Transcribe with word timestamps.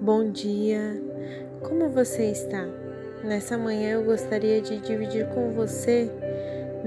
Bom 0.00 0.30
dia, 0.30 0.98
como 1.60 1.90
você 1.90 2.30
está? 2.30 2.66
Nessa 3.22 3.58
manhã 3.58 3.90
eu 3.90 4.02
gostaria 4.02 4.58
de 4.62 4.78
dividir 4.78 5.28
com 5.28 5.52
você 5.52 6.10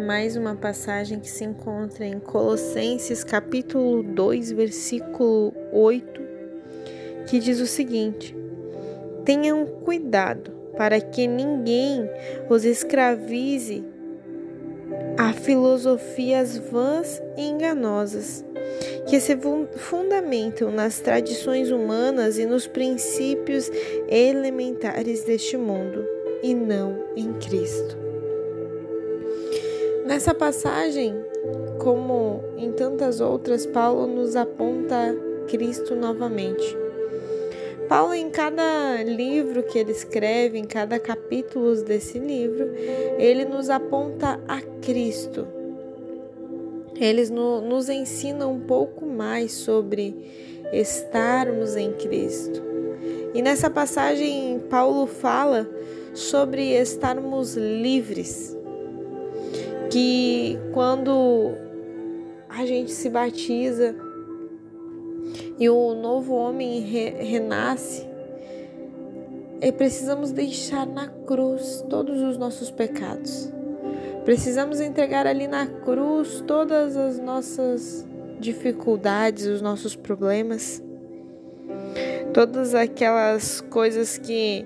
mais 0.04 0.36
uma 0.36 0.56
passagem 0.56 1.20
que 1.20 1.30
se 1.30 1.44
encontra 1.44 2.08
em 2.08 2.20
Colossenses 2.20 3.24
capítulo 3.24 4.02
2, 4.02 4.54
versículo 4.54 5.54
8, 5.72 6.22
que 7.28 7.38
diz 7.38 7.60
o 7.60 7.68
seguinte: 7.68 8.36
Tenham 9.24 9.64
cuidado 9.64 10.50
para 10.76 11.00
que 11.00 11.28
ninguém 11.28 12.10
os 12.50 12.66
escravize 12.66 13.84
a 15.18 15.34
filosofias 15.34 16.58
vãs 16.58 17.22
e 17.38 17.44
enganosas 17.44 18.44
que 19.08 19.20
se 19.20 19.38
fundamentam 19.76 20.72
nas 20.72 21.00
tradições 21.00 21.70
humanas 21.72 22.38
e 22.38 22.46
nos 22.46 22.66
princípios 22.66 23.70
elementares 24.08 25.24
deste 25.24 25.58
mundo, 25.58 26.06
e 26.42 26.54
não 26.54 27.04
em 27.16 27.34
Cristo. 27.34 27.98
Nessa 30.06 30.34
passagem, 30.34 31.16
como 31.80 32.44
em 32.58 32.72
tantas 32.72 33.22
outras, 33.22 33.66
Paulo 33.66 34.08
nos 34.08 34.36
aponta 34.36 35.16
Cristo 35.48 35.96
novamente. 35.96 36.83
Paulo, 37.88 38.14
em 38.14 38.30
cada 38.30 39.04
livro 39.04 39.64
que 39.64 39.80
ele 39.80 39.92
escreve, 39.92 40.58
em 40.58 40.66
cada 40.66 41.00
capítulo 41.00 41.76
desse 41.84 42.20
livro, 42.20 42.72
ele 43.18 43.46
nos 43.46 43.70
aponta 43.70 44.40
a 44.48 44.62
Cristo 44.82 45.48
eles 47.00 47.30
no, 47.30 47.62
nos 47.62 47.90
ensinam 47.90 48.54
um 48.54 48.60
pouco 48.60 49.06
mais 49.06 49.52
sobre 49.52 50.16
estarmos 50.72 51.76
em 51.76 51.92
Cristo. 51.94 52.62
E 53.34 53.42
nessa 53.42 53.70
passagem, 53.70 54.60
Paulo 54.70 55.08
fala 55.08 55.70
sobre 56.14 56.74
estarmos 56.74 57.56
livres. 57.56 58.56
Que 59.90 60.58
quando 60.72 61.52
a 62.50 62.66
gente 62.66 62.92
se 62.92 63.10
batiza 63.10 63.96
e 65.60 65.70
o 65.70 65.94
novo 65.94 66.34
homem 66.34 66.82
re, 66.82 67.10
renasce, 67.12 68.08
e 69.62 69.72
precisamos 69.72 70.32
deixar 70.32 70.86
na 70.86 71.08
cruz 71.08 71.84
todos 71.90 72.22
os 72.22 72.38
nossos 72.38 72.70
pecados. 72.70 73.50
Precisamos 74.26 74.80
entregar 74.80 75.26
ali 75.28 75.48
na 75.48 75.68
cruz 75.68 76.44
todas 76.46 76.98
as 76.98 77.20
nossas 77.20 78.06
dificuldades, 78.40 79.46
os 79.46 79.62
nossos 79.62 79.96
problemas, 79.96 80.84
todas 82.34 82.76
aquelas 82.76 83.62
coisas 83.62 84.18
que, 84.18 84.66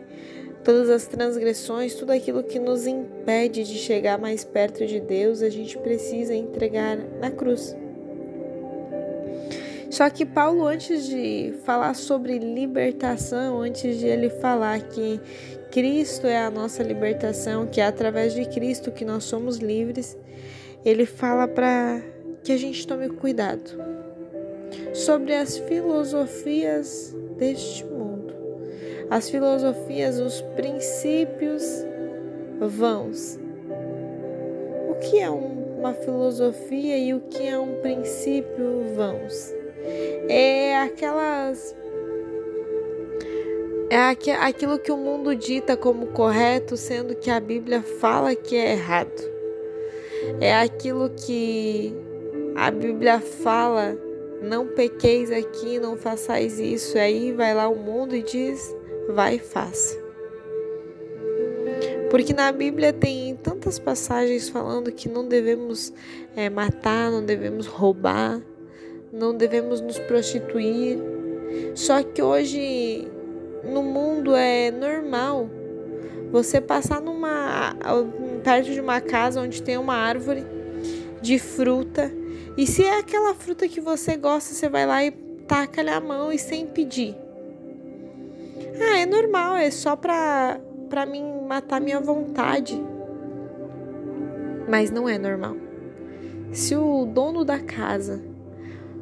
todas 0.63 0.89
as 0.89 1.05
transgressões, 1.05 1.93
tudo 1.93 2.11
aquilo 2.11 2.43
que 2.43 2.59
nos 2.59 2.87
impede 2.87 3.63
de 3.63 3.75
chegar 3.75 4.17
mais 4.17 4.43
perto 4.43 4.85
de 4.85 4.99
Deus, 4.99 5.41
a 5.41 5.49
gente 5.49 5.77
precisa 5.77 6.33
entregar 6.33 6.97
na 7.19 7.29
cruz. 7.29 7.75
Só 9.97 10.11
que 10.11 10.27
Paulo, 10.27 10.67
antes 10.67 11.07
de 11.07 11.55
falar 11.65 11.95
sobre 11.95 12.37
libertação, 12.37 13.61
antes 13.61 13.97
de 13.97 14.05
ele 14.05 14.29
falar 14.29 14.79
que 14.79 15.19
Cristo 15.71 16.27
é 16.27 16.37
a 16.37 16.51
nossa 16.51 16.83
libertação, 16.83 17.65
que 17.65 17.81
é 17.81 17.85
através 17.87 18.35
de 18.35 18.45
Cristo 18.45 18.91
que 18.91 19.03
nós 19.03 19.23
somos 19.23 19.57
livres, 19.57 20.15
ele 20.85 21.07
fala 21.07 21.47
para 21.47 21.99
que 22.43 22.51
a 22.51 22.57
gente 22.57 22.85
tome 22.85 23.09
cuidado 23.09 23.71
sobre 24.93 25.33
as 25.33 25.57
filosofias 25.57 27.15
deste 27.35 27.83
mundo, 27.83 28.35
as 29.09 29.27
filosofias, 29.31 30.19
os 30.19 30.41
princípios 30.55 31.63
vãos. 32.59 33.39
O 34.91 34.93
que 34.99 35.17
é 35.17 35.31
um, 35.31 35.79
uma 35.79 35.95
filosofia 35.95 36.99
e 36.99 37.15
o 37.15 37.19
que 37.19 37.47
é 37.47 37.57
um 37.57 37.81
princípio 37.81 38.93
vãos? 38.95 39.56
É 40.29 40.77
aquelas 40.77 41.75
é 43.89 44.35
aquilo 44.35 44.77
que 44.77 44.91
o 44.91 44.97
mundo 44.97 45.33
dita 45.33 45.77
como 45.77 46.07
correto, 46.07 46.75
sendo 46.75 47.15
que 47.15 47.31
a 47.31 47.39
Bíblia 47.39 47.81
fala 47.81 48.35
que 48.35 48.55
é 48.55 48.73
errado. 48.73 49.21
É 50.41 50.53
aquilo 50.53 51.09
que 51.09 51.93
a 52.55 52.69
Bíblia 52.69 53.21
fala: 53.21 53.97
não 54.41 54.67
pequeis 54.67 55.31
aqui, 55.31 55.79
não 55.79 55.95
façais 55.95 56.59
isso. 56.59 56.97
Aí 56.97 57.31
vai 57.31 57.53
lá 57.53 57.69
o 57.69 57.77
mundo 57.77 58.13
e 58.13 58.21
diz: 58.21 58.75
vai 59.09 59.35
e 59.35 59.39
faça. 59.39 59.97
Porque 62.09 62.33
na 62.33 62.51
Bíblia 62.51 62.91
tem 62.91 63.35
tantas 63.37 63.79
passagens 63.79 64.49
falando 64.49 64.91
que 64.91 65.07
não 65.07 65.27
devemos 65.27 65.93
é, 66.35 66.49
matar, 66.49 67.11
não 67.11 67.23
devemos 67.23 67.67
roubar, 67.67 68.41
não 69.17 69.35
devemos 69.35 69.81
nos 69.81 69.97
prostituir. 69.99 70.99
Só 71.75 72.03
que 72.03 72.21
hoje 72.21 73.07
no 73.63 73.81
mundo 73.81 74.35
é 74.35 74.71
normal 74.71 75.49
você 76.31 76.61
passar 76.61 77.01
numa 77.01 77.75
perto 78.43 78.71
de 78.71 78.79
uma 78.79 79.01
casa 79.01 79.41
onde 79.41 79.61
tem 79.61 79.77
uma 79.77 79.95
árvore 79.95 80.45
de 81.21 81.39
fruta 81.39 82.11
e 82.57 82.65
se 82.65 82.83
é 82.83 82.97
aquela 82.97 83.35
fruta 83.35 83.67
que 83.67 83.79
você 83.79 84.17
gosta, 84.17 84.53
você 84.53 84.67
vai 84.67 84.85
lá 84.87 85.05
e 85.05 85.11
taca-lhe 85.47 85.91
a 85.91 85.99
mão 86.01 86.31
e 86.31 86.39
sem 86.39 86.65
pedir. 86.65 87.15
Ah, 88.81 88.97
é 88.97 89.05
normal, 89.05 89.55
é 89.55 89.69
só 89.69 89.95
pra, 89.95 90.59
pra 90.89 91.05
mim 91.05 91.23
matar 91.47 91.79
minha 91.79 91.99
vontade. 91.99 92.83
Mas 94.67 94.89
não 94.89 95.07
é 95.07 95.19
normal. 95.19 95.55
Se 96.51 96.75
o 96.75 97.05
dono 97.05 97.45
da 97.45 97.59
casa 97.59 98.21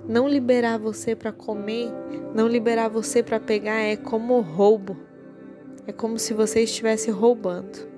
não 0.07 0.27
liberar 0.27 0.77
você 0.77 1.16
para 1.16 1.31
comer, 1.31 1.91
não 2.33 2.47
liberar 2.47 2.89
você 2.89 3.23
para 3.23 3.39
pegar 3.39 3.79
é 3.79 3.95
como 3.95 4.39
roubo. 4.41 4.97
É 5.88 5.91
como 5.91 6.17
se 6.17 6.33
você 6.33 6.61
estivesse 6.61 7.11
roubando. 7.11 7.95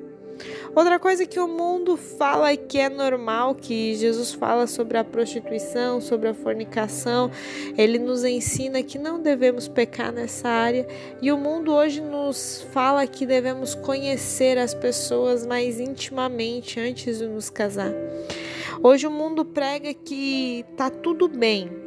Outra 0.76 1.00
coisa 1.00 1.26
que 1.26 1.40
o 1.40 1.48
mundo 1.48 1.98
fala 1.98 2.56
que 2.56 2.78
é 2.78 2.90
normal, 2.90 3.56
que 3.56 3.96
Jesus 3.96 4.34
fala 4.34 4.68
sobre 4.68 4.98
a 4.98 5.04
prostituição, 5.04 6.00
sobre 6.00 6.30
a 6.30 6.34
fornicação, 6.34 7.32
ele 7.76 7.98
nos 7.98 8.24
ensina 8.24 8.84
que 8.84 9.00
não 9.00 9.20
devemos 9.20 9.68
pecar 9.68 10.12
nessa 10.12 10.48
área, 10.48 10.88
e 11.20 11.32
o 11.32 11.38
mundo 11.38 11.74
hoje 11.74 12.00
nos 12.00 12.64
fala 12.72 13.08
que 13.08 13.26
devemos 13.26 13.74
conhecer 13.74 14.60
as 14.60 14.76
pessoas 14.76 15.46
mais 15.46 15.80
intimamente 15.80 16.80
antes 16.80 17.18
de 17.18 17.26
nos 17.26 17.50
casar. 17.50 17.92
Hoje 18.84 19.08
o 19.08 19.12
mundo 19.12 19.44
prega 19.44 19.92
que 19.96 20.64
tá 20.76 20.92
tudo 20.92 21.28
bem, 21.28 21.87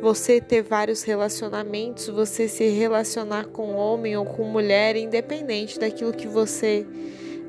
você 0.00 0.40
ter 0.40 0.62
vários 0.62 1.02
relacionamentos, 1.02 2.08
você 2.08 2.48
se 2.48 2.68
relacionar 2.68 3.46
com 3.46 3.74
homem 3.74 4.16
ou 4.16 4.24
com 4.24 4.44
mulher, 4.44 4.96
independente 4.96 5.78
daquilo 5.78 6.12
que 6.12 6.26
você 6.26 6.86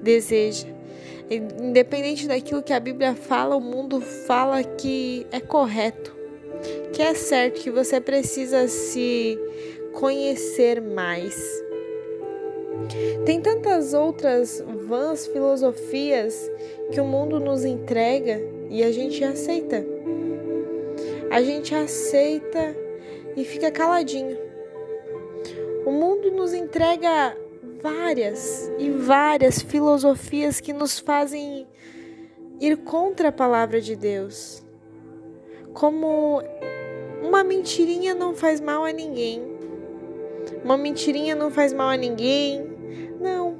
deseja. 0.01 0.67
Independente 1.29 2.27
daquilo 2.27 2.61
que 2.61 2.73
a 2.73 2.79
Bíblia 2.79 3.15
fala, 3.15 3.55
o 3.55 3.61
mundo 3.61 4.01
fala 4.01 4.61
que 4.63 5.25
é 5.31 5.39
correto, 5.39 6.13
que 6.93 7.01
é 7.01 7.13
certo, 7.13 7.61
que 7.61 7.71
você 7.71 8.01
precisa 8.01 8.67
se 8.67 9.39
conhecer 9.93 10.81
mais. 10.81 11.35
Tem 13.25 13.39
tantas 13.39 13.93
outras 13.93 14.61
vãs 14.87 15.25
filosofias 15.27 16.51
que 16.91 16.99
o 16.99 17.05
mundo 17.05 17.39
nos 17.39 17.63
entrega 17.63 18.41
e 18.69 18.83
a 18.83 18.91
gente 18.91 19.23
aceita 19.23 20.00
a 21.31 21.41
gente 21.41 21.73
aceita 21.73 22.75
e 23.37 23.45
fica 23.45 23.71
caladinho. 23.71 24.37
O 25.85 25.91
mundo 25.91 26.29
nos 26.29 26.53
entrega 26.53 27.35
várias 27.81 28.69
e 28.77 28.89
várias 28.89 29.61
filosofias 29.61 30.59
que 30.59 30.73
nos 30.73 30.99
fazem 30.99 31.65
ir 32.59 32.75
contra 32.77 33.29
a 33.29 33.31
palavra 33.31 33.79
de 33.79 33.95
Deus. 33.95 34.61
Como 35.73 36.43
uma 37.23 37.45
mentirinha 37.45 38.13
não 38.13 38.35
faz 38.35 38.59
mal 38.59 38.83
a 38.83 38.91
ninguém. 38.91 39.41
Uma 40.65 40.77
mentirinha 40.77 41.33
não 41.33 41.49
faz 41.49 41.71
mal 41.71 41.87
a 41.87 41.95
ninguém. 41.95 42.69
Não, 43.21 43.57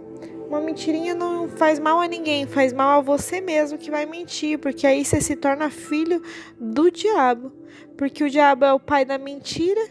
uma 0.51 0.59
mentirinha 0.59 1.15
não 1.15 1.47
faz 1.47 1.79
mal 1.79 2.01
a 2.01 2.07
ninguém, 2.09 2.45
faz 2.45 2.73
mal 2.73 2.99
a 2.99 3.01
você 3.01 3.39
mesmo 3.39 3.77
que 3.77 3.89
vai 3.89 4.05
mentir, 4.05 4.59
porque 4.59 4.85
aí 4.85 5.05
você 5.05 5.21
se 5.21 5.37
torna 5.37 5.69
filho 5.69 6.21
do 6.59 6.91
diabo, 6.91 7.53
porque 7.97 8.23
o 8.23 8.29
diabo 8.29 8.65
é 8.65 8.73
o 8.73 8.79
pai 8.79 9.05
da 9.05 9.17
mentira. 9.17 9.81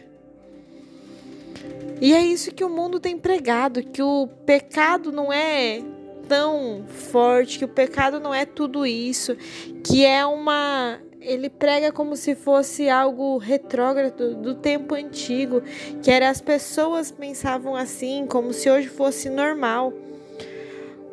E 2.00 2.14
é 2.14 2.24
isso 2.24 2.52
que 2.52 2.64
o 2.64 2.70
mundo 2.70 2.98
tem 2.98 3.18
pregado, 3.18 3.82
que 3.82 4.02
o 4.02 4.26
pecado 4.46 5.12
não 5.12 5.32
é 5.32 5.82
tão 6.26 6.84
forte, 6.88 7.58
que 7.58 7.64
o 7.64 7.68
pecado 7.68 8.18
não 8.18 8.32
é 8.32 8.46
tudo 8.46 8.86
isso, 8.86 9.36
que 9.84 10.04
é 10.04 10.24
uma 10.24 10.98
ele 11.20 11.50
prega 11.50 11.92
como 11.92 12.16
se 12.16 12.34
fosse 12.34 12.88
algo 12.88 13.36
retrógrado 13.36 14.34
do 14.36 14.54
tempo 14.54 14.94
antigo, 14.94 15.62
que 16.02 16.10
era 16.10 16.30
as 16.30 16.40
pessoas 16.40 17.10
pensavam 17.10 17.76
assim, 17.76 18.26
como 18.26 18.54
se 18.54 18.70
hoje 18.70 18.88
fosse 18.88 19.28
normal. 19.28 19.92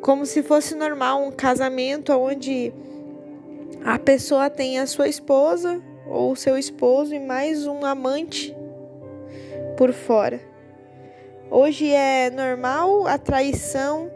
Como 0.00 0.24
se 0.24 0.42
fosse 0.42 0.74
normal 0.74 1.22
um 1.22 1.30
casamento 1.30 2.12
onde 2.12 2.72
a 3.84 3.98
pessoa 3.98 4.48
tem 4.48 4.78
a 4.78 4.86
sua 4.86 5.08
esposa 5.08 5.82
ou 6.08 6.34
seu 6.34 6.56
esposo 6.56 7.14
e 7.14 7.20
mais 7.20 7.66
um 7.66 7.84
amante 7.84 8.56
por 9.76 9.92
fora. 9.92 10.40
Hoje 11.50 11.90
é 11.90 12.30
normal 12.30 13.06
a 13.06 13.16
traição, 13.18 14.10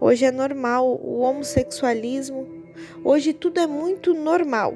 hoje 0.00 0.24
é 0.24 0.30
normal 0.30 1.00
o 1.02 1.20
homossexualismo, 1.20 2.46
hoje 3.04 3.32
tudo 3.32 3.60
é 3.60 3.66
muito 3.66 4.12
normal, 4.12 4.74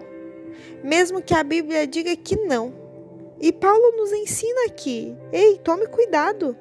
mesmo 0.82 1.23
que 1.23 1.35
a 1.35 1.43
Bíblia 1.43 1.87
diga 1.87 2.17
que 2.17 2.37
não. 2.37 2.73
E 3.41 3.53
Paulo 3.53 3.97
nos 3.97 4.12
ensina 4.12 4.67
aqui: 4.67 5.17
ei, 5.32 5.59
tome 5.59 5.87
cuidado 5.87 6.56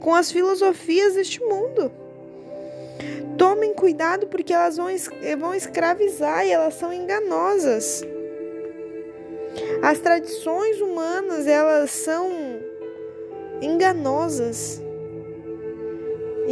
com 0.00 0.14
as 0.14 0.30
filosofias 0.30 1.14
deste 1.14 1.40
mundo. 1.40 1.90
Tomem 3.36 3.74
cuidado 3.74 4.26
porque 4.26 4.54
elas 4.54 4.76
vão, 4.76 4.86
vão 5.38 5.54
escravizar 5.54 6.46
e 6.46 6.50
elas 6.50 6.74
são 6.74 6.92
enganosas. 6.92 8.02
As 9.86 10.00
tradições 10.00 10.80
humanas, 10.80 11.46
elas 11.46 11.92
são 11.92 12.28
enganosas. 13.62 14.82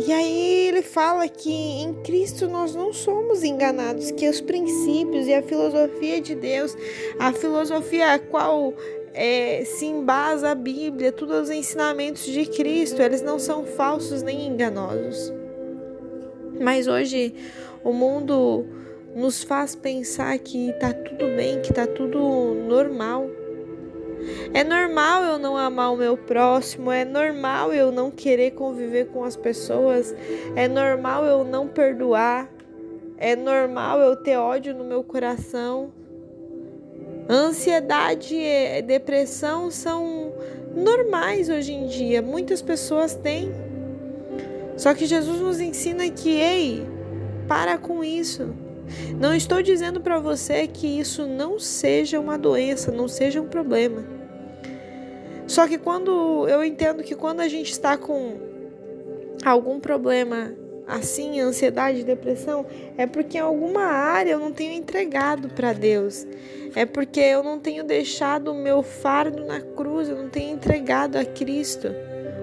E 0.06 0.12
aí 0.12 0.68
ele 0.68 0.82
fala 0.82 1.26
que 1.26 1.50
em 1.50 1.94
Cristo 2.04 2.46
nós 2.46 2.76
não 2.76 2.92
somos 2.92 3.42
enganados, 3.42 4.12
que 4.12 4.28
os 4.28 4.40
princípios 4.40 5.26
e 5.26 5.34
a 5.34 5.42
filosofia 5.42 6.20
de 6.20 6.36
Deus, 6.36 6.76
a 7.18 7.32
filosofia 7.32 8.14
a 8.14 8.20
qual 8.20 8.72
é, 9.12 9.64
se 9.64 9.84
embasa 9.84 10.50
a 10.50 10.54
Bíblia, 10.54 11.10
todos 11.10 11.48
os 11.48 11.50
ensinamentos 11.50 12.22
de 12.26 12.46
Cristo, 12.46 13.02
eles 13.02 13.20
não 13.20 13.40
são 13.40 13.66
falsos 13.66 14.22
nem 14.22 14.46
enganosos. 14.46 15.32
Mas 16.60 16.86
hoje 16.86 17.34
o 17.82 17.92
mundo 17.92 18.64
nos 19.14 19.44
faz 19.44 19.76
pensar 19.76 20.36
que 20.38 20.72
tá 20.80 20.92
tudo 20.92 21.26
bem, 21.36 21.60
que 21.62 21.72
tá 21.72 21.86
tudo 21.86 22.54
normal. 22.66 23.30
É 24.52 24.64
normal 24.64 25.22
eu 25.24 25.38
não 25.38 25.56
amar 25.56 25.92
o 25.92 25.96
meu 25.96 26.16
próximo, 26.16 26.90
é 26.90 27.04
normal 27.04 27.72
eu 27.72 27.92
não 27.92 28.10
querer 28.10 28.52
conviver 28.52 29.06
com 29.08 29.22
as 29.22 29.36
pessoas, 29.36 30.14
é 30.56 30.66
normal 30.66 31.24
eu 31.24 31.44
não 31.44 31.68
perdoar, 31.68 32.48
é 33.18 33.36
normal 33.36 34.00
eu 34.00 34.16
ter 34.16 34.36
ódio 34.36 34.74
no 34.74 34.84
meu 34.84 35.04
coração. 35.04 35.92
Ansiedade 37.28 38.34
e 38.34 38.82
depressão 38.82 39.70
são 39.70 40.32
normais 40.74 41.48
hoje 41.48 41.72
em 41.72 41.86
dia, 41.86 42.20
muitas 42.20 42.60
pessoas 42.62 43.14
têm. 43.14 43.52
Só 44.76 44.92
que 44.92 45.06
Jesus 45.06 45.40
nos 45.40 45.60
ensina 45.60 46.08
que, 46.10 46.30
ei, 46.30 46.86
para 47.46 47.78
com 47.78 48.02
isso. 48.02 48.63
Não 49.18 49.34
estou 49.34 49.62
dizendo 49.62 50.00
para 50.00 50.18
você 50.18 50.66
que 50.66 50.86
isso 50.86 51.26
não 51.26 51.58
seja 51.58 52.20
uma 52.20 52.38
doença, 52.38 52.90
não 52.90 53.08
seja 53.08 53.40
um 53.40 53.48
problema. 53.48 54.04
Só 55.46 55.66
que 55.66 55.78
quando 55.78 56.46
eu 56.48 56.64
entendo 56.64 57.02
que 57.02 57.14
quando 57.14 57.40
a 57.40 57.48
gente 57.48 57.70
está 57.70 57.96
com 57.96 58.38
algum 59.44 59.78
problema 59.78 60.54
assim, 60.86 61.40
ansiedade, 61.40 62.04
depressão, 62.04 62.66
é 62.96 63.06
porque 63.06 63.38
em 63.38 63.40
alguma 63.40 63.82
área 63.84 64.32
eu 64.32 64.38
não 64.38 64.52
tenho 64.52 64.72
entregado 64.72 65.48
para 65.48 65.72
Deus. 65.72 66.26
É 66.74 66.84
porque 66.84 67.20
eu 67.20 67.42
não 67.42 67.58
tenho 67.58 67.84
deixado 67.84 68.52
o 68.52 68.54
meu 68.54 68.82
fardo 68.82 69.44
na 69.44 69.60
cruz, 69.60 70.08
eu 70.08 70.16
não 70.16 70.28
tenho 70.28 70.54
entregado 70.54 71.16
a 71.16 71.24
Cristo 71.24 71.88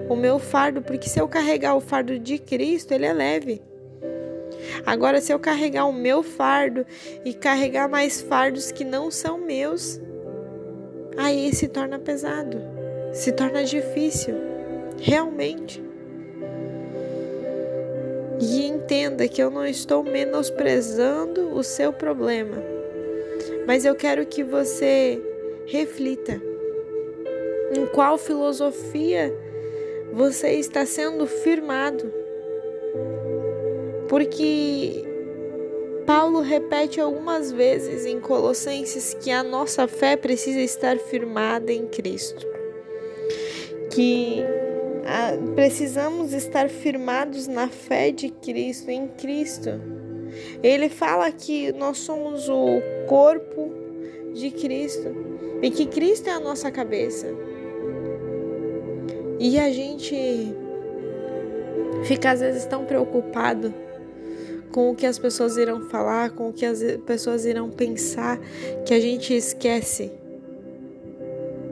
o 0.08 0.16
meu 0.16 0.38
fardo, 0.38 0.82
porque 0.82 1.08
se 1.08 1.18
eu 1.18 1.28
carregar 1.28 1.74
o 1.74 1.80
fardo 1.80 2.18
de 2.18 2.38
Cristo, 2.38 2.92
ele 2.92 3.06
é 3.06 3.12
leve. 3.12 3.62
Agora, 4.84 5.20
se 5.20 5.32
eu 5.32 5.38
carregar 5.38 5.86
o 5.86 5.92
meu 5.92 6.22
fardo 6.22 6.86
e 7.24 7.34
carregar 7.34 7.88
mais 7.88 8.20
fardos 8.20 8.72
que 8.72 8.84
não 8.84 9.10
são 9.10 9.38
meus, 9.38 10.00
aí 11.16 11.54
se 11.54 11.68
torna 11.68 11.98
pesado, 11.98 12.58
se 13.12 13.32
torna 13.32 13.64
difícil, 13.64 14.34
realmente. 14.98 15.82
E 18.40 18.66
entenda 18.66 19.28
que 19.28 19.42
eu 19.42 19.50
não 19.50 19.64
estou 19.64 20.02
menosprezando 20.02 21.54
o 21.54 21.62
seu 21.62 21.92
problema, 21.92 22.56
mas 23.66 23.84
eu 23.84 23.94
quero 23.94 24.26
que 24.26 24.42
você 24.42 25.20
reflita 25.66 26.42
em 27.74 27.86
qual 27.86 28.18
filosofia 28.18 29.32
você 30.12 30.52
está 30.52 30.84
sendo 30.84 31.26
firmado 31.26 32.21
porque 34.12 35.06
Paulo 36.04 36.40
repete 36.42 37.00
algumas 37.00 37.50
vezes 37.50 38.04
em 38.04 38.20
Colossenses 38.20 39.14
que 39.14 39.30
a 39.30 39.42
nossa 39.42 39.88
fé 39.88 40.18
precisa 40.18 40.60
estar 40.60 40.98
firmada 40.98 41.72
em 41.72 41.86
Cristo. 41.86 42.46
Que 43.90 44.44
a, 45.06 45.54
precisamos 45.54 46.34
estar 46.34 46.68
firmados 46.68 47.46
na 47.46 47.68
fé 47.68 48.10
de 48.10 48.28
Cristo, 48.28 48.90
em 48.90 49.08
Cristo. 49.08 49.70
Ele 50.62 50.90
fala 50.90 51.32
que 51.32 51.72
nós 51.72 51.96
somos 51.96 52.50
o 52.50 52.82
corpo 53.08 53.72
de 54.34 54.50
Cristo 54.50 55.08
e 55.62 55.70
que 55.70 55.86
Cristo 55.86 56.28
é 56.28 56.32
a 56.32 56.40
nossa 56.40 56.70
cabeça. 56.70 57.28
E 59.40 59.58
a 59.58 59.72
gente 59.72 60.54
fica 62.04 62.32
às 62.32 62.40
vezes 62.40 62.66
tão 62.66 62.84
preocupado 62.84 63.72
com 64.72 64.90
o 64.90 64.96
que 64.96 65.06
as 65.06 65.18
pessoas 65.18 65.56
irão 65.56 65.82
falar, 65.82 66.30
com 66.30 66.48
o 66.48 66.52
que 66.52 66.64
as 66.64 66.82
pessoas 67.06 67.44
irão 67.44 67.70
pensar, 67.70 68.40
que 68.86 68.94
a 68.94 69.00
gente 69.00 69.34
esquece 69.34 70.10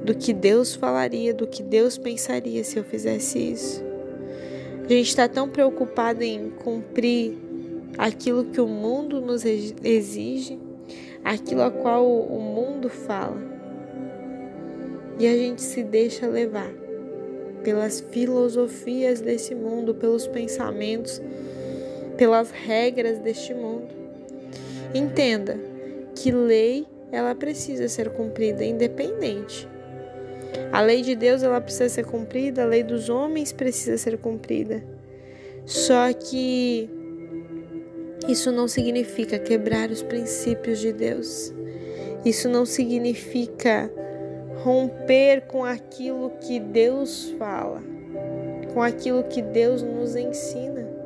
do 0.04 0.14
que 0.14 0.32
Deus 0.32 0.74
falaria, 0.74 1.32
do 1.32 1.46
que 1.46 1.62
Deus 1.62 1.96
pensaria 1.96 2.62
se 2.62 2.78
eu 2.78 2.84
fizesse 2.84 3.38
isso. 3.38 3.82
A 4.84 4.88
gente 4.88 5.08
está 5.08 5.28
tão 5.28 5.48
preocupado 5.48 6.22
em 6.22 6.50
cumprir 6.50 7.36
aquilo 7.96 8.44
que 8.44 8.60
o 8.60 8.66
mundo 8.66 9.20
nos 9.20 9.44
exige, 9.44 10.58
aquilo 11.24 11.62
a 11.62 11.70
qual 11.70 12.06
o 12.06 12.40
mundo 12.40 12.88
fala, 12.88 13.40
e 15.18 15.26
a 15.26 15.34
gente 15.34 15.62
se 15.62 15.82
deixa 15.82 16.26
levar 16.26 16.72
pelas 17.62 18.00
filosofias 18.00 19.20
desse 19.20 19.54
mundo, 19.54 19.94
pelos 19.94 20.26
pensamentos 20.26 21.20
pelas 22.20 22.50
regras 22.50 23.18
deste 23.18 23.54
mundo. 23.54 23.88
Entenda 24.94 25.58
que 26.14 26.30
lei 26.30 26.86
ela 27.10 27.34
precisa 27.34 27.88
ser 27.88 28.10
cumprida 28.10 28.62
independente. 28.62 29.66
A 30.70 30.82
lei 30.82 31.00
de 31.00 31.16
Deus 31.16 31.42
ela 31.42 31.62
precisa 31.62 31.88
ser 31.88 32.04
cumprida, 32.04 32.62
a 32.62 32.66
lei 32.66 32.82
dos 32.82 33.08
homens 33.08 33.54
precisa 33.54 33.96
ser 33.96 34.18
cumprida. 34.18 34.84
Só 35.64 36.12
que 36.12 36.90
isso 38.28 38.52
não 38.52 38.68
significa 38.68 39.38
quebrar 39.38 39.90
os 39.90 40.02
princípios 40.02 40.78
de 40.78 40.92
Deus. 40.92 41.54
Isso 42.22 42.50
não 42.50 42.66
significa 42.66 43.90
romper 44.62 45.46
com 45.46 45.64
aquilo 45.64 46.32
que 46.38 46.60
Deus 46.60 47.34
fala, 47.38 47.82
com 48.74 48.82
aquilo 48.82 49.24
que 49.24 49.40
Deus 49.40 49.82
nos 49.82 50.14
ensina 50.14 50.99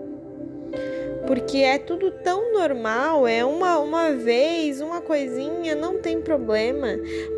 porque 1.27 1.59
é 1.59 1.79
tudo 1.79 2.11
tão 2.11 2.53
normal, 2.53 3.27
é 3.27 3.45
uma, 3.45 3.79
uma 3.79 4.13
vez, 4.13 4.81
uma 4.81 5.01
coisinha, 5.01 5.75
não 5.75 5.99
tem 5.99 6.21
problema, 6.21 6.89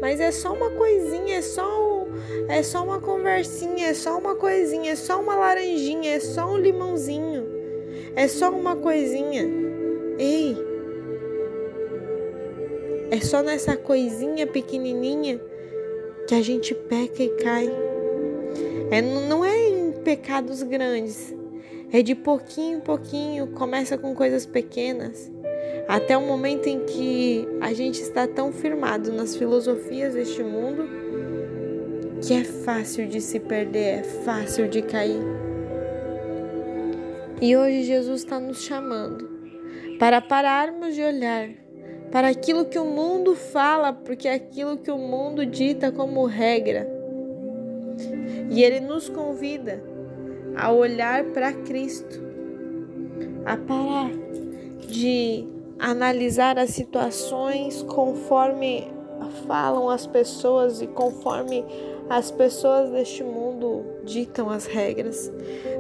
mas 0.01 0.21
é 0.21 0.31
só 0.31 0.53
uma 0.53 0.71
coisinha, 0.71 1.37
é 1.37 1.43
só, 1.43 2.07
é 2.49 2.63
só 2.63 2.83
uma 2.83 3.01
conversinha, 3.01 3.89
é 3.89 3.95
só 3.95 4.19
uma 4.19 4.35
coisinha, 4.35 4.93
é 4.93 4.97
só 4.97 5.21
uma 5.21 5.37
laranjinha, 5.37 6.15
é 6.15 6.21
só 6.21 6.47
um 6.53 6.57
limãozinho, 6.57 7.47
é 8.15 8.27
só 8.27 8.51
uma 8.51 8.75
coisinha. 8.77 9.47
Ei, 10.19 10.57
é 13.11 13.21
só 13.21 13.43
nessa 13.43 13.77
coisinha 13.77 14.47
pequenininha 14.47 15.41
que 16.27 16.35
a 16.35 16.43
gente 16.43 16.75
peca 16.75 17.23
e 17.23 17.29
cai. 17.37 17.71
É, 18.91 19.01
não 19.01 19.45
é 19.45 19.69
em 19.69 19.93
pecados 19.93 20.63
grandes, 20.63 21.36
é 21.93 22.03
de 22.03 22.15
pouquinho 22.15 22.79
em 22.79 22.81
pouquinho, 22.81 23.47
começa 23.49 23.97
com 23.97 24.15
coisas 24.15 24.45
pequenas, 24.45 25.31
até 25.87 26.17
o 26.17 26.23
momento 26.23 26.67
em 26.67 26.81
que 26.81 27.47
a 27.61 27.73
gente 27.73 28.01
está 28.01 28.27
tão 28.27 28.53
firmado 28.53 29.13
nas 29.13 29.37
filosofias 29.37 30.15
deste 30.15 30.43
mundo 30.43 30.89
que 32.21 32.35
é 32.35 32.45
fácil 32.45 33.07
de 33.07 33.21
se 33.21 33.39
perder, 33.39 34.01
é 34.01 34.03
fácil 34.03 34.69
de 34.69 34.83
cair. 34.83 35.23
E 37.41 37.57
hoje 37.57 37.85
Jesus 37.85 38.23
está 38.23 38.41
nos 38.41 38.63
chamando 38.63 39.29
para 39.99 40.21
pararmos 40.21 40.95
de 40.95 41.03
olhar 41.03 41.51
para 42.11 42.29
aquilo 42.29 42.65
que 42.65 42.79
o 42.79 42.85
mundo 42.85 43.35
fala, 43.35 43.93
porque 43.93 44.27
é 44.27 44.35
aquilo 44.35 44.79
que 44.79 44.91
o 44.91 44.99
mundo 44.99 45.45
dita 45.45 45.93
como 45.93 46.25
regra. 46.25 46.89
E 48.51 48.63
ele 48.63 48.81
nos 48.81 49.09
convida 49.09 49.83
a 50.57 50.73
olhar 50.73 51.25
para 51.27 51.53
Cristo, 51.53 52.21
a 53.45 53.57
parar 53.57 54.11
de 54.89 55.47
analisar 55.79 56.59
as 56.59 56.71
situações 56.71 57.83
conforme 57.83 58.91
falam 59.47 59.91
as 59.91 60.07
pessoas 60.07 60.81
e 60.81 60.87
conforme 60.87 61.65
as 62.09 62.31
pessoas 62.31 62.91
deste 62.91 63.23
mundo 63.23 63.85
ditam 64.05 64.49
as 64.49 64.67
regras, 64.67 65.33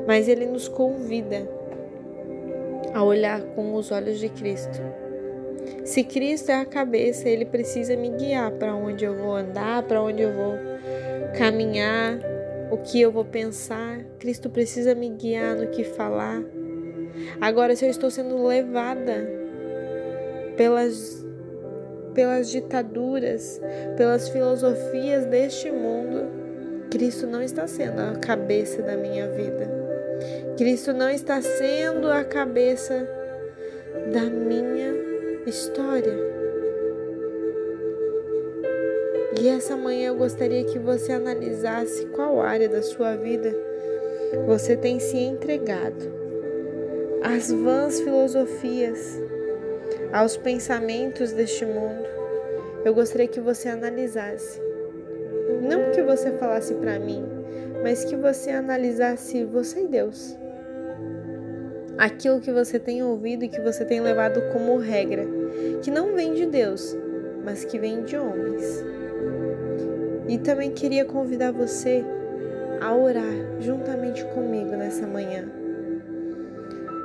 mas 0.06 0.28
ele 0.28 0.47
nos 0.47 0.68
convida 0.68 1.49
a 2.92 3.02
olhar 3.02 3.40
com 3.54 3.75
os 3.75 3.90
olhos 3.90 4.18
de 4.18 4.28
Cristo. 4.28 4.80
Se 5.85 6.02
Cristo 6.02 6.50
é 6.50 6.54
a 6.54 6.64
cabeça, 6.64 7.28
ele 7.28 7.45
precisa 7.45 7.97
me 7.97 8.11
guiar 8.11 8.50
para 8.52 8.75
onde 8.75 9.04
eu 9.04 9.16
vou 9.16 9.35
andar, 9.35 9.83
para 9.83 10.02
onde 10.02 10.23
eu 10.23 10.33
vou 10.33 10.54
caminhar, 11.37 12.18
o 12.70 12.78
que 12.78 13.00
eu 13.00 13.11
vou 13.11 13.25
pensar. 13.25 14.04
Cristo 14.18 14.50
precisa 14.50 14.94
me 14.94 15.08
guiar 15.11 15.56
no 15.56 15.68
que 15.68 15.85
falar. 15.85 16.42
Agora, 17.40 17.75
se 17.75 17.85
eu 17.85 17.90
estou 17.90 18.11
sendo 18.11 18.44
levada 18.44 19.28
pelas 20.56 21.25
pelas 22.14 22.50
ditaduras, 22.50 23.61
pelas 23.94 24.30
filosofias 24.30 25.26
deste 25.26 25.70
mundo, 25.70 26.30
Cristo 26.90 27.26
não 27.26 27.42
está 27.42 27.66
sendo 27.66 28.00
a 28.00 28.16
cabeça 28.18 28.80
da 28.80 28.96
minha 28.96 29.28
vida. 29.28 29.68
Cristo 30.56 30.94
não 30.94 31.11
está 31.11 31.42
sendo 31.42 32.11
a 32.11 32.25
cabeça 32.25 33.06
da 34.11 34.23
minha 34.23 34.94
história. 35.46 36.36
E 39.47 39.49
essa 39.49 39.76
manhã 39.76 40.09
eu 40.09 40.17
gostaria 40.17 40.65
que 40.65 40.76
você 40.76 41.12
analisasse 41.12 42.05
qual 42.07 42.43
área 42.43 42.69
da 42.69 42.83
sua 42.83 43.15
vida 43.15 43.55
você 44.45 44.76
tem 44.76 44.99
se 44.99 45.17
entregado 45.17 46.12
às 47.23 47.53
vãs 47.53 48.00
filosofias 48.00 49.21
aos 50.12 50.37
pensamentos 50.37 51.31
deste 51.31 51.65
mundo, 51.65 52.09
eu 52.85 52.93
gostaria 52.93 53.29
que 53.29 53.38
você 53.38 53.69
analisasse. 53.69 54.61
Não 55.62 55.93
que 55.93 56.03
você 56.03 56.33
falasse 56.33 56.75
para 56.75 56.99
mim, 56.99 57.25
mas 57.85 58.05
que 58.05 58.17
você 58.17 58.50
analisasse 58.50 59.45
você 59.45 59.85
e 59.85 59.87
Deus. 59.87 60.37
Aquilo 61.97 62.41
que 62.41 62.50
você 62.50 62.81
tem 62.81 63.00
ouvido 63.00 63.45
e 63.45 63.49
que 63.49 63.61
você 63.61 63.85
tem 63.85 64.00
levado 64.00 64.43
como 64.53 64.76
regra, 64.76 65.25
que 65.83 65.91
não 65.93 66.17
vem 66.17 66.35
de 66.35 66.47
Deus, 66.47 66.97
mas 67.45 67.65
que 67.65 67.79
vem 67.79 68.03
de 68.03 68.17
homens. 68.17 68.96
E 70.28 70.38
também 70.38 70.71
queria 70.73 71.04
convidar 71.04 71.52
você 71.52 72.04
a 72.80 72.95
orar 72.95 73.61
juntamente 73.61 74.25
comigo 74.26 74.71
nessa 74.71 75.06
manhã. 75.06 75.49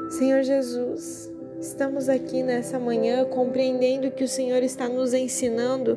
Senhor 0.10 0.44
Jesus, 0.44 1.32
Estamos 1.62 2.10
aqui 2.10 2.42
nessa 2.42 2.80
manhã 2.80 3.24
compreendendo 3.24 4.10
que 4.10 4.24
o 4.24 4.28
Senhor 4.28 4.64
está 4.64 4.90
nos 4.90 5.14
ensinando 5.14 5.96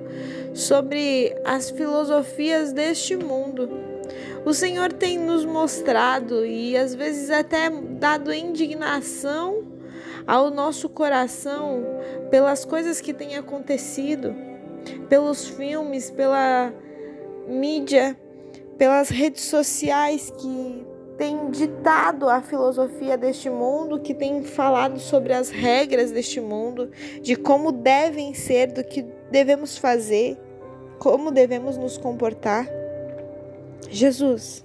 sobre 0.52 1.34
as 1.42 1.70
filosofias 1.70 2.70
deste 2.70 3.16
mundo. 3.16 3.70
O 4.44 4.52
Senhor 4.52 4.92
tem 4.92 5.18
nos 5.18 5.46
mostrado 5.46 6.44
e 6.44 6.76
às 6.76 6.94
vezes 6.94 7.30
até 7.30 7.70
dado 7.70 8.30
indignação 8.30 9.64
ao 10.26 10.50
nosso 10.50 10.86
coração 10.86 11.82
pelas 12.30 12.66
coisas 12.66 13.00
que 13.00 13.14
têm 13.14 13.38
acontecido, 13.38 14.36
pelos 15.08 15.48
filmes, 15.48 16.10
pela 16.10 16.74
mídia, 17.46 18.16
pelas 18.76 19.08
redes 19.08 19.44
sociais 19.44 20.32
que 20.38 20.86
tem 21.16 21.50
ditado 21.50 22.28
a 22.28 22.42
filosofia 22.42 23.16
deste 23.16 23.48
mundo, 23.48 24.00
que 24.00 24.12
tem 24.12 24.42
falado 24.42 24.98
sobre 24.98 25.32
as 25.32 25.48
regras 25.48 26.10
deste 26.10 26.40
mundo, 26.40 26.90
de 27.22 27.36
como 27.36 27.70
devem 27.70 28.34
ser, 28.34 28.72
do 28.72 28.82
que 28.82 29.04
devemos 29.30 29.78
fazer, 29.78 30.36
como 30.98 31.30
devemos 31.30 31.76
nos 31.76 31.96
comportar. 31.96 32.68
Jesus, 33.90 34.64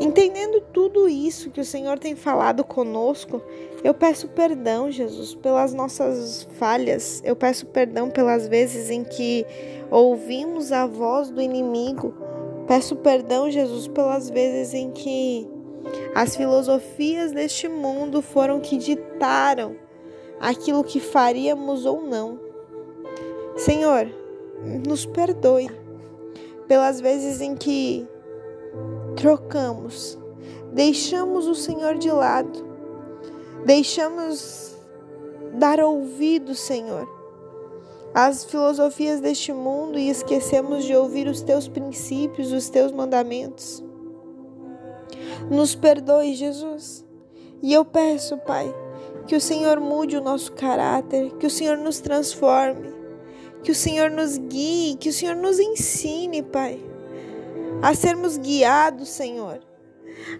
entendendo 0.00 0.60
tudo 0.72 1.08
isso 1.08 1.50
que 1.50 1.60
o 1.60 1.64
Senhor 1.64 1.98
tem 1.98 2.14
falado 2.16 2.64
conosco, 2.64 3.42
eu 3.82 3.94
peço 3.94 4.28
perdão, 4.28 4.90
Jesus, 4.90 5.34
pelas 5.34 5.72
nossas 5.74 6.48
falhas, 6.58 7.20
eu 7.24 7.34
peço 7.36 7.66
perdão 7.66 8.10
pelas 8.10 8.48
vezes 8.48 8.90
em 8.90 9.04
que 9.04 9.44
ouvimos 9.90 10.72
a 10.72 10.86
voz 10.86 11.30
do 11.30 11.40
inimigo 11.40 12.14
Peço 12.66 12.96
perdão, 12.96 13.50
Jesus, 13.50 13.88
pelas 13.88 14.30
vezes 14.30 14.72
em 14.72 14.90
que 14.90 15.46
as 16.14 16.36
filosofias 16.36 17.32
deste 17.32 17.68
mundo 17.68 18.22
foram 18.22 18.60
que 18.60 18.78
ditaram 18.78 19.76
aquilo 20.40 20.84
que 20.84 21.00
faríamos 21.00 21.84
ou 21.84 22.02
não. 22.02 22.38
Senhor, 23.56 24.08
nos 24.86 25.04
perdoe 25.04 25.70
pelas 26.68 27.00
vezes 27.00 27.40
em 27.40 27.56
que 27.56 28.06
trocamos, 29.16 30.18
deixamos 30.72 31.46
o 31.46 31.54
Senhor 31.54 31.96
de 31.96 32.10
lado, 32.10 32.64
deixamos 33.64 34.76
dar 35.54 35.80
ouvido, 35.80 36.54
Senhor 36.54 37.22
as 38.14 38.44
filosofias 38.44 39.20
deste 39.20 39.52
mundo 39.52 39.98
e 39.98 40.10
esquecemos 40.10 40.84
de 40.84 40.94
ouvir 40.94 41.26
os 41.26 41.40
teus 41.40 41.66
princípios, 41.66 42.52
os 42.52 42.68
teus 42.68 42.92
mandamentos. 42.92 43.82
Nos 45.50 45.74
perdoe, 45.74 46.34
Jesus. 46.34 47.04
E 47.62 47.72
eu 47.72 47.84
peço, 47.84 48.36
Pai, 48.38 48.72
que 49.26 49.34
o 49.34 49.40
Senhor 49.40 49.80
mude 49.80 50.16
o 50.16 50.20
nosso 50.20 50.52
caráter, 50.52 51.32
que 51.36 51.46
o 51.46 51.50
Senhor 51.50 51.78
nos 51.78 52.00
transforme, 52.00 52.92
que 53.62 53.72
o 53.72 53.74
Senhor 53.74 54.10
nos 54.10 54.36
guie, 54.36 54.96
que 54.96 55.08
o 55.08 55.12
Senhor 55.12 55.36
nos 55.36 55.58
ensine, 55.58 56.42
Pai, 56.42 56.80
a 57.82 57.94
sermos 57.94 58.36
guiados, 58.36 59.08
Senhor, 59.08 59.60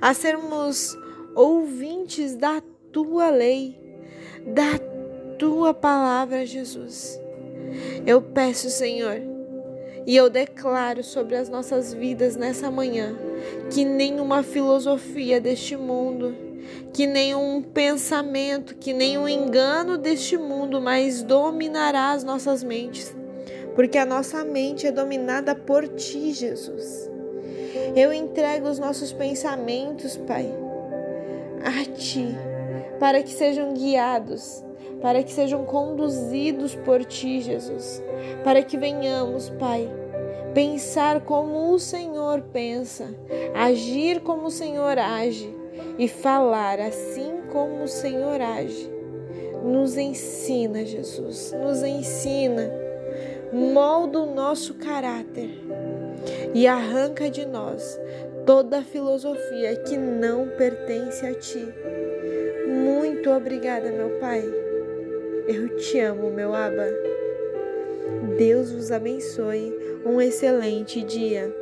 a 0.01 0.15
sermos 0.15 0.97
ouvintes 1.35 2.37
da 2.37 2.63
tua 2.93 3.31
lei, 3.31 3.77
da 4.47 4.79
tua 5.39 5.75
palavra, 5.75 6.47
Jesus. 6.47 7.21
Eu 8.07 8.23
peço, 8.23 8.71
Senhor, 8.71 9.21
e 10.07 10.17
eu 10.17 10.31
declaro 10.31 11.03
sobre 11.03 11.37
as 11.37 11.49
nossas 11.49 11.93
vidas 11.93 12.37
nessa 12.37 12.71
manhã 12.71 13.17
que 13.73 13.85
nenhuma 13.85 14.45
filosofia 14.45 15.41
deste 15.41 15.77
mundo, 15.77 16.37
que 16.93 17.07
nenhum 17.09 17.61
pensamento, 17.61 18.77
que 18.77 18.93
nenhum 18.93 19.29
engano 19.29 19.99
deste 19.99 20.37
mundo 20.37 20.81
mais 20.81 21.25
dominará 21.25 22.13
as 22.13 22.23
nossas 22.23 22.63
mentes, 22.63 23.17
porque 23.75 23.99
a 23.99 24.07
nossa 24.07 24.45
mente 24.45 24.87
é 24.87 24.93
dominada 24.93 25.57
por 25.57 25.89
ti, 25.89 26.33
Jesus. 26.33 27.12
Eu 27.95 28.13
entrego 28.13 28.69
os 28.69 28.79
nossos 28.79 29.13
pensamentos, 29.13 30.17
Pai, 30.17 30.53
a 31.65 31.85
ti, 31.93 32.29
para 32.99 33.23
que 33.23 33.31
sejam 33.31 33.73
guiados 33.75 34.65
para 35.03 35.23
que 35.25 35.33
sejam 35.33 35.65
conduzidos 35.65 36.77
por 36.77 37.05
ti, 37.05 37.41
Jesus, 37.41 38.01
para 38.45 38.63
que 38.63 38.79
venhamos, 38.79 39.51
Pai, 39.51 39.91
pensar 40.55 41.23
como 41.23 41.73
o 41.73 41.79
Senhor 41.79 42.41
pensa, 42.53 43.13
agir 43.53 44.21
como 44.21 44.47
o 44.47 44.51
Senhor 44.51 44.97
age 44.97 45.53
e 45.99 46.07
falar 46.07 46.79
assim 46.79 47.43
como 47.53 47.83
o 47.83 47.89
Senhor 47.89 48.41
age. 48.41 48.91
Nos 49.65 49.97
ensina, 49.97 50.85
Jesus, 50.85 51.53
nos 51.53 51.83
ensina, 51.83 52.71
molda 53.53 54.21
o 54.21 54.35
nosso 54.35 54.75
caráter 54.75 55.51
e 56.55 56.67
arranca 56.67 57.31
de 57.31 57.47
nós 57.47 57.99
toda 58.45 58.83
filosofia 58.83 59.77
que 59.77 59.97
não 59.97 60.49
pertence 60.49 61.25
a 61.25 61.35
ti. 61.35 61.67
Muito 62.67 63.31
obrigada, 63.31 63.91
meu 63.91 64.19
Pai 64.19 64.63
eu 65.47 65.77
te 65.77 65.99
amo, 65.99 66.31
meu 66.31 66.55
Aba. 66.55 66.87
Deus 68.39 68.71
vos 68.71 68.93
abençoe. 68.93 69.77
Um 70.05 70.21
excelente 70.21 71.03
dia. 71.03 71.51